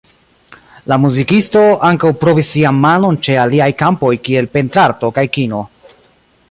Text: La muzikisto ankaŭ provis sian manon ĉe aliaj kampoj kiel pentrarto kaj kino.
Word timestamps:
La 0.91 0.97
muzikisto 1.03 1.61
ankaŭ 1.89 2.11
provis 2.23 2.49
sian 2.55 2.81
manon 2.87 3.21
ĉe 3.27 3.37
aliaj 3.45 3.69
kampoj 3.83 4.13
kiel 4.29 4.53
pentrarto 4.57 5.13
kaj 5.19 5.27
kino. 5.37 5.63